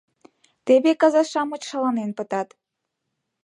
Теве 0.65 0.91
каза-шамыч 1.01 1.61
шаланен 1.69 2.11
пытат! 2.17 2.49